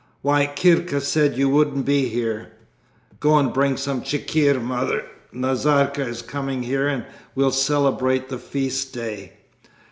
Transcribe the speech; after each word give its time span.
"Why, 0.23 0.47
Kirka 0.47 0.99
said 0.99 1.37
you 1.37 1.47
wouldn't 1.47 1.85
be 1.85 2.07
here." 2.09 2.53
"Go 3.19 3.37
and 3.37 3.53
bring 3.53 3.77
some 3.77 4.01
chikhir, 4.01 4.59
Mother. 4.59 5.05
Nazarka 5.31 6.01
is 6.01 6.23
coming 6.23 6.63
here 6.63 6.87
and 6.87 7.05
we 7.35 7.43
will 7.43 7.51
celebrate 7.51 8.27
the 8.27 8.39
feast 8.39 8.93
day." 8.93 9.33